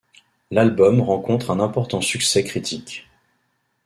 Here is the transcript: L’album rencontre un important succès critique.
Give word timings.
L’album 0.49 0.99
rencontre 1.01 1.51
un 1.51 1.59
important 1.59 2.01
succès 2.01 2.43
critique. 2.43 3.07